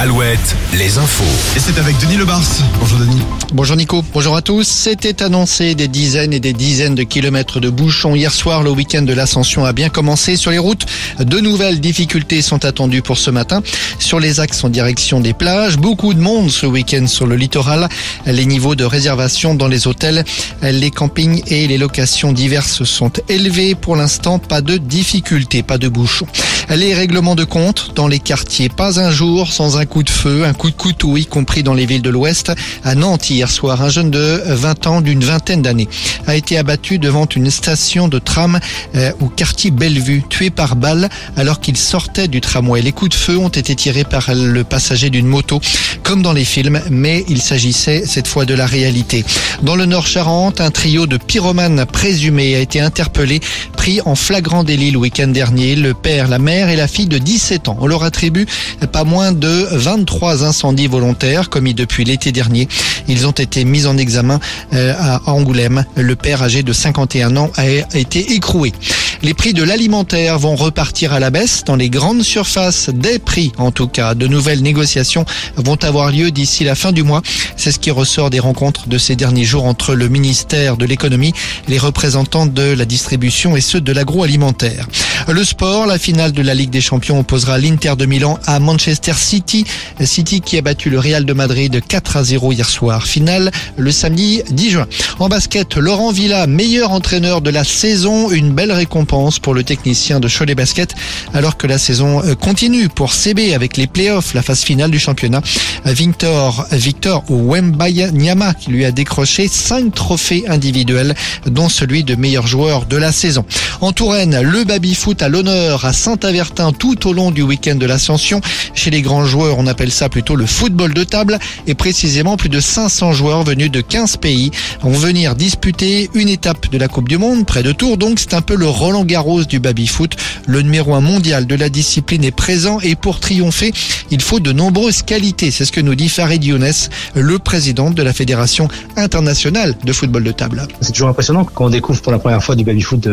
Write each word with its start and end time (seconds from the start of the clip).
Alouette, 0.00 0.56
les 0.72 0.96
infos. 0.96 1.24
Et 1.54 1.60
c'est 1.60 1.78
avec 1.78 1.98
Denis 1.98 2.16
Lebars. 2.16 2.40
Bonjour 2.80 2.98
Denis. 3.00 3.19
Bonjour 3.52 3.74
Nico, 3.76 4.04
bonjour 4.14 4.36
à 4.36 4.42
tous. 4.42 4.62
C'était 4.62 5.24
annoncé 5.24 5.74
des 5.74 5.88
dizaines 5.88 6.32
et 6.32 6.38
des 6.38 6.52
dizaines 6.52 6.94
de 6.94 7.02
kilomètres 7.02 7.58
de 7.58 7.68
bouchons 7.68 8.14
hier 8.14 8.32
soir. 8.32 8.62
Le 8.62 8.70
week-end 8.70 9.02
de 9.02 9.12
l'ascension 9.12 9.64
a 9.64 9.72
bien 9.72 9.88
commencé 9.88 10.36
sur 10.36 10.52
les 10.52 10.58
routes. 10.58 10.86
De 11.18 11.40
nouvelles 11.40 11.80
difficultés 11.80 12.42
sont 12.42 12.64
attendues 12.64 13.02
pour 13.02 13.18
ce 13.18 13.32
matin. 13.32 13.60
Sur 13.98 14.20
les 14.20 14.38
axes 14.38 14.62
en 14.62 14.68
direction 14.68 15.18
des 15.18 15.32
plages, 15.32 15.78
beaucoup 15.78 16.14
de 16.14 16.20
monde 16.20 16.48
ce 16.48 16.64
week-end 16.64 17.08
sur 17.08 17.26
le 17.26 17.34
littoral. 17.34 17.88
Les 18.24 18.46
niveaux 18.46 18.76
de 18.76 18.84
réservation 18.84 19.56
dans 19.56 19.66
les 19.66 19.88
hôtels, 19.88 20.24
les 20.62 20.92
campings 20.92 21.42
et 21.48 21.66
les 21.66 21.76
locations 21.76 22.32
diverses 22.32 22.84
sont 22.84 23.10
élevés. 23.28 23.74
Pour 23.74 23.96
l'instant, 23.96 24.38
pas 24.38 24.60
de 24.60 24.76
difficultés, 24.76 25.64
pas 25.64 25.78
de 25.78 25.88
bouchons. 25.88 26.28
Les 26.68 26.94
règlements 26.94 27.34
de 27.34 27.42
compte 27.42 27.94
dans 27.96 28.06
les 28.06 28.20
quartiers, 28.20 28.68
pas 28.68 29.00
un 29.00 29.10
jour 29.10 29.52
sans 29.52 29.76
un 29.76 29.86
coup 29.86 30.04
de 30.04 30.10
feu, 30.10 30.44
un 30.44 30.52
coup 30.52 30.70
de 30.70 30.76
couteau, 30.76 31.16
y 31.16 31.26
compris 31.26 31.64
dans 31.64 31.74
les 31.74 31.84
villes 31.84 32.00
de 32.00 32.10
l'Ouest. 32.10 32.52
À 32.84 32.94
Nantes, 32.94 33.28
hier 33.40 33.50
soir, 33.50 33.80
un 33.80 33.88
jeune 33.88 34.10
de 34.10 34.42
20 34.44 34.86
ans 34.86 35.00
d'une 35.00 35.24
vingtaine 35.24 35.62
d'années 35.62 35.88
a 36.26 36.36
été 36.36 36.58
abattu 36.58 36.98
devant 36.98 37.24
une 37.24 37.50
station 37.50 38.06
de 38.06 38.18
tram 38.18 38.60
euh, 38.94 39.12
au 39.20 39.28
quartier 39.28 39.70
Bellevue, 39.70 40.22
tué 40.28 40.50
par 40.50 40.76
balle 40.76 41.08
alors 41.38 41.58
qu'il 41.60 41.78
sortait 41.78 42.28
du 42.28 42.42
tramway. 42.42 42.82
Les 42.82 42.92
coups 42.92 43.12
de 43.12 43.14
feu 43.14 43.38
ont 43.38 43.48
été 43.48 43.74
tirés 43.74 44.04
par 44.04 44.34
le 44.34 44.62
passager 44.62 45.08
d'une 45.08 45.26
moto, 45.26 45.58
comme 46.02 46.20
dans 46.20 46.34
les 46.34 46.44
films, 46.44 46.82
mais 46.90 47.24
il 47.28 47.40
s'agissait 47.40 48.02
cette 48.04 48.28
fois 48.28 48.44
de 48.44 48.52
la 48.52 48.66
réalité. 48.66 49.24
Dans 49.62 49.74
le 49.74 49.86
Nord 49.86 50.06
Charente, 50.06 50.60
un 50.60 50.70
trio 50.70 51.06
de 51.06 51.16
pyromanes 51.16 51.86
présumés 51.86 52.56
a 52.56 52.58
été 52.58 52.78
interpellé, 52.78 53.40
pris 53.80 54.02
en 54.04 54.14
flagrant 54.14 54.62
délit 54.62 54.90
le 54.90 54.98
week-end 54.98 55.28
dernier. 55.28 55.74
Le 55.74 55.94
père, 55.94 56.28
la 56.28 56.38
mère 56.38 56.68
et 56.68 56.76
la 56.76 56.86
fille 56.86 57.06
de 57.06 57.16
17 57.16 57.68
ans. 57.68 57.78
On 57.80 57.86
leur 57.86 58.02
attribue 58.02 58.44
pas 58.92 59.04
moins 59.04 59.32
de 59.32 59.68
23 59.72 60.44
incendies 60.44 60.86
volontaires 60.86 61.48
commis 61.48 61.72
depuis 61.72 62.04
l'été 62.04 62.30
dernier. 62.30 62.68
Ils 63.08 63.26
ont 63.26 63.30
été 63.30 63.64
mis 63.64 63.86
en 63.86 63.96
examen 63.96 64.38
euh, 64.74 64.92
à 64.98 65.30
Angoulême. 65.30 65.86
Le 65.96 66.14
père 66.14 66.42
âgé 66.42 66.62
de 66.62 66.74
51 66.74 67.38
ans 67.38 67.50
a 67.56 67.66
été 67.70 68.34
écroué. 68.34 68.74
Les 69.22 69.34
prix 69.34 69.52
de 69.52 69.62
l'alimentaire 69.62 70.38
vont 70.38 70.56
repartir 70.56 71.12
à 71.12 71.20
la 71.20 71.28
baisse 71.28 71.64
dans 71.64 71.76
les 71.76 71.90
grandes 71.90 72.22
surfaces. 72.22 72.88
Des 72.88 73.18
prix, 73.18 73.52
en 73.58 73.70
tout 73.70 73.86
cas, 73.86 74.14
de 74.14 74.26
nouvelles 74.26 74.62
négociations 74.62 75.26
vont 75.56 75.76
avoir 75.84 76.10
lieu 76.10 76.30
d'ici 76.30 76.64
la 76.64 76.74
fin 76.74 76.90
du 76.90 77.02
mois. 77.02 77.20
C'est 77.56 77.70
ce 77.70 77.78
qui 77.78 77.90
ressort 77.90 78.30
des 78.30 78.40
rencontres 78.40 78.88
de 78.88 78.96
ces 78.96 79.16
derniers 79.16 79.44
jours 79.44 79.66
entre 79.66 79.94
le 79.94 80.08
ministère 80.08 80.78
de 80.78 80.86
l'économie, 80.86 81.34
les 81.68 81.78
représentants 81.78 82.46
de 82.46 82.72
la 82.72 82.86
distribution 82.86 83.56
et 83.56 83.60
ceux 83.60 83.82
de 83.82 83.92
l'agroalimentaire. 83.92 84.86
Le 85.28 85.44
sport, 85.44 85.86
la 85.86 85.98
finale 85.98 86.32
de 86.32 86.42
la 86.42 86.54
Ligue 86.54 86.70
des 86.70 86.80
Champions 86.80 87.20
opposera 87.20 87.58
l'Inter 87.58 87.94
de 87.96 88.06
Milan 88.06 88.38
à 88.46 88.58
Manchester 88.58 89.12
City. 89.12 89.64
City 90.02 90.40
qui 90.40 90.58
a 90.58 90.62
battu 90.62 90.90
le 90.90 90.98
Real 90.98 91.24
de 91.24 91.32
Madrid 91.32 91.80
4 91.86 92.16
à 92.16 92.24
0 92.24 92.52
hier 92.52 92.68
soir. 92.68 93.06
Finale 93.06 93.50
le 93.76 93.92
samedi 93.92 94.42
10 94.50 94.70
juin. 94.70 94.86
En 95.18 95.28
basket, 95.28 95.76
Laurent 95.76 96.10
Villa, 96.10 96.46
meilleur 96.46 96.92
entraîneur 96.92 97.40
de 97.40 97.50
la 97.50 97.64
saison. 97.64 98.30
Une 98.30 98.52
belle 98.52 98.72
récompense 98.72 99.38
pour 99.38 99.54
le 99.54 99.62
technicien 99.62 100.20
de 100.20 100.28
Cholet 100.28 100.54
Basket 100.54 100.94
alors 101.34 101.56
que 101.56 101.66
la 101.66 101.78
saison 101.78 102.24
euh, 102.24 102.34
continue 102.34 102.88
pour 102.88 103.12
CB 103.12 103.54
avec 103.54 103.76
les 103.76 103.86
playoffs, 103.86 104.34
la 104.34 104.42
phase 104.42 104.62
finale 104.62 104.90
du 104.90 104.98
championnat. 104.98 105.42
Victor, 105.84 106.66
Victor 106.72 107.24
Wembanyama 107.28 108.54
qui 108.54 108.70
lui 108.70 108.84
a 108.84 108.92
décroché 108.92 109.48
5 109.48 109.94
trophées 109.94 110.44
individuels 110.48 111.14
dont 111.46 111.68
celui 111.68 112.04
de 112.04 112.14
meilleur 112.14 112.46
joueur 112.46 112.86
de 112.86 112.96
la 112.96 113.12
saison. 113.12 113.44
En 113.80 113.92
Touraine, 113.92 114.40
le 114.40 114.64
baby-foot 114.64 115.09
à 115.20 115.28
l'honneur 115.28 115.84
à 115.84 115.92
Saint-Avertin 115.92 116.72
tout 116.72 117.08
au 117.08 117.12
long 117.12 117.30
du 117.30 117.42
week-end 117.42 117.74
de 117.74 117.86
l'Ascension. 117.86 118.40
Chez 118.74 118.90
les 118.90 119.02
grands 119.02 119.24
joueurs, 119.24 119.58
on 119.58 119.66
appelle 119.66 119.90
ça 119.90 120.08
plutôt 120.08 120.36
le 120.36 120.46
football 120.46 120.94
de 120.94 121.04
table 121.04 121.38
et 121.66 121.74
précisément 121.74 122.36
plus 122.36 122.48
de 122.48 122.60
500 122.60 123.12
joueurs 123.12 123.42
venus 123.42 123.70
de 123.70 123.80
15 123.80 124.18
pays 124.18 124.50
vont 124.82 124.92
venir 124.92 125.34
disputer 125.34 126.10
une 126.14 126.28
étape 126.28 126.70
de 126.70 126.78
la 126.78 126.88
Coupe 126.88 127.08
du 127.08 127.18
Monde 127.18 127.46
près 127.46 127.62
de 127.62 127.72
Tours. 127.72 127.98
Donc 127.98 128.18
c'est 128.20 128.34
un 128.34 128.42
peu 128.42 128.54
le 128.54 128.66
Roland 128.66 129.04
Garros 129.04 129.44
du 129.44 129.58
baby-foot. 129.58 130.16
Le 130.46 130.62
numéro 130.62 130.94
un 130.94 131.00
mondial 131.00 131.46
de 131.46 131.54
la 131.54 131.68
discipline 131.68 132.24
est 132.24 132.30
présent 132.30 132.78
et 132.80 132.94
pour 132.94 133.20
triompher, 133.20 133.72
il 134.10 134.22
faut 134.22 134.40
de 134.40 134.52
nombreuses 134.52 135.02
qualités. 135.02 135.50
C'est 135.50 135.64
ce 135.64 135.72
que 135.72 135.80
nous 135.80 135.94
dit 135.94 136.08
Farid 136.08 136.44
Younes, 136.44 136.72
le 137.14 137.38
président 137.38 137.90
de 137.90 138.02
la 138.02 138.12
Fédération 138.12 138.68
internationale 138.96 139.74
de 139.84 139.92
football 139.92 140.24
de 140.24 140.32
table. 140.32 140.66
C'est 140.80 140.92
toujours 140.92 141.08
impressionnant 141.08 141.44
quand 141.44 141.66
on 141.66 141.70
découvre 141.70 142.00
pour 142.00 142.12
la 142.12 142.18
première 142.18 142.42
fois 142.42 142.56
du 142.56 142.64
baby-foot 142.64 143.08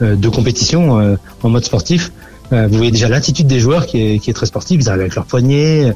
de, 0.00 0.06
euh, 0.06 0.16
de 0.16 0.28
compétition 0.28 1.00
euh, 1.00 1.16
en 1.42 1.48
mode 1.48 1.64
sportif. 1.64 2.12
Euh, 2.52 2.66
vous 2.66 2.76
voyez 2.76 2.90
déjà 2.90 3.08
l'attitude 3.08 3.46
des 3.46 3.60
joueurs 3.60 3.86
qui 3.86 4.02
est, 4.02 4.18
qui 4.18 4.30
est 4.30 4.32
très 4.32 4.46
sportive. 4.46 4.80
Ils 4.80 4.88
arrivent 4.88 5.02
avec 5.02 5.14
leurs 5.14 5.26
poignets, 5.26 5.94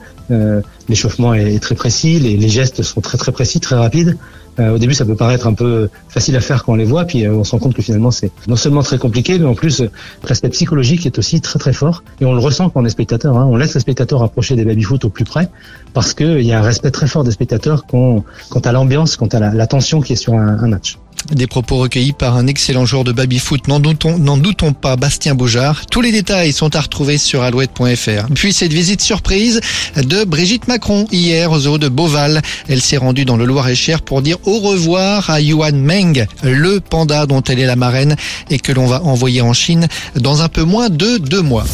l'échauffement 0.88 1.34
est 1.34 1.60
très 1.60 1.75
précis, 1.75 2.20
les, 2.20 2.37
les, 2.37 2.48
gestes 2.48 2.82
sont 2.82 3.00
très 3.00 3.19
très 3.19 3.32
précis, 3.32 3.59
très 3.59 3.75
rapides. 3.75 4.16
au 4.59 4.78
début, 4.78 4.94
ça 4.94 5.04
peut 5.04 5.16
paraître 5.16 5.48
un 5.48 5.53
peu 5.53 5.88
facile 6.09 6.37
à 6.37 6.41
faire 6.41 6.62
quand 6.65 6.75
on 6.75 6.76
les 6.76 6.84
voit, 6.84 7.06
puis 7.06 7.26
on 7.28 7.42
se 7.42 7.50
rend 7.50 7.59
compte 7.59 7.75
que 7.75 7.82
finalement 7.82 8.12
c'est 8.12 8.31
non 8.47 8.54
seulement 8.54 8.84
très 8.84 8.98
compliqué, 8.98 9.37
mais 9.38 9.47
en 9.47 9.54
plus 9.54 9.82
l'aspect 10.28 10.48
psychologique 10.50 11.06
est 11.06 11.19
aussi 11.19 11.41
très 11.41 11.59
très 11.59 11.72
fort. 11.72 12.04
Et 12.21 12.25
on 12.25 12.32
le 12.32 12.38
ressent 12.38 12.71
quand 12.71 12.81
on 12.81 12.84
est 12.84 12.91
spectateur. 12.91 13.36
Hein. 13.36 13.47
On 13.50 13.56
laisse 13.56 13.75
les 13.75 13.81
spectateurs 13.81 14.22
approcher 14.22 14.54
des 14.54 14.65
baby-foot 14.65 15.04
au 15.04 15.09
plus 15.10 15.25
près, 15.25 15.50
parce 15.92 16.15
qu'il 16.15 16.42
y 16.42 16.53
a 16.53 16.60
un 16.60 16.62
respect 16.62 16.92
très 16.92 17.09
fort 17.09 17.25
des 17.25 17.32
spectateurs 17.32 17.84
quant, 17.84 18.25
quant 18.48 18.60
à 18.60 18.71
l'ambiance, 18.71 19.16
quant 19.16 19.26
à 19.26 19.41
la, 19.41 19.53
la, 19.53 19.66
tension 19.66 20.00
qui 20.00 20.12
est 20.12 20.16
sur 20.16 20.34
un, 20.34 20.59
un 20.62 20.69
match. 20.69 20.98
Des 21.31 21.47
propos 21.47 21.79
recueillis 21.79 22.12
par 22.12 22.37
un 22.37 22.47
excellent 22.47 22.85
joueur 22.85 23.05
de 23.05 23.12
baby-foot, 23.12 23.69
n'en 23.69 23.81
doutons, 23.81 24.73
pas, 24.73 24.97
Bastien 24.97 25.35
Boujard. 25.35 25.87
Tous 25.87 26.01
les 26.01 26.12
détails 26.12 26.53
sont 26.53 26.77
à 26.77 26.81
retrouver 26.81 27.19
sur 27.19 27.43
alouette.fr. 27.43 28.27
Puis 28.35 28.53
cette 28.53 28.73
visite 28.73 29.01
surprise 29.01 29.61
de 29.97 30.25
Brigitte 30.25 30.69
Macron 30.69 31.07
hier 31.11 31.51
au 31.51 31.61
zoo 31.61 31.79
de 31.79 31.89
Beauval. 31.89 32.43
Elle 32.69 32.83
s'est 32.83 32.97
rendue 32.97 33.25
dans 33.25 33.37
le 33.37 33.47
Loir-et-Cher 33.47 34.03
pour 34.03 34.23
dire 34.23 34.37
au 34.45 34.59
revoir 34.61 35.31
à 35.31 35.41
Yuan 35.41 35.77
Meng, 35.81 36.27
le 36.43 36.81
panda 36.81 37.27
dont 37.27 37.43
elle 37.43 37.59
est 37.59 37.67
la 37.67 37.77
marraine 37.77 38.17
et 38.51 38.59
que 38.59 38.73
l'on 38.73 38.87
va 38.87 39.03
envoyer 39.03 39.41
en 39.41 39.53
Chine 39.53 39.89
dans 40.17 40.43
un 40.43 40.49
peu 40.49 40.63
moins 40.63 40.91
de 40.91 41.19
deux 41.19 41.43
mois. 41.43 41.65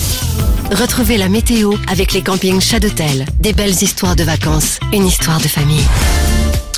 Retrouvez 0.70 1.16
la 1.16 1.28
météo 1.28 1.74
avec 1.90 2.12
les 2.12 2.22
campings 2.22 2.60
Chadotel. 2.60 3.26
Des 3.40 3.52
belles 3.52 3.82
histoires 3.82 4.14
de 4.14 4.22
vacances, 4.22 4.78
une 4.92 5.06
histoire 5.06 5.40
de 5.40 5.48
famille. 5.48 5.84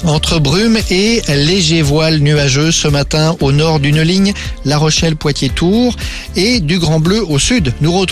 Entre 0.05 0.41
brume 0.41 0.79
et 0.91 1.23
léger 1.29 1.81
voile 1.81 2.19
nuageux 2.19 2.73
ce 2.73 2.89
matin 2.89 3.37
au 3.41 3.53
nord 3.53 3.79
d'une 3.79 4.01
ligne, 4.01 4.33
La 4.65 4.77
Rochelle-Poitiers-Tours 4.77 5.95
et 6.35 6.59
du 6.59 6.81
Grand 6.81 6.99
Bleu 6.99 7.25
au 7.25 7.39
sud. 7.39 7.73
Nous 7.81 7.93
retrouvons 7.93 8.03